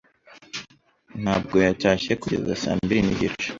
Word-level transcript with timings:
ntabwo 1.21 1.55
yatashye 1.67 2.13
kugeza 2.21 2.53
saa 2.61 2.77
mbiri 2.85 3.01
nigice. 3.03 3.47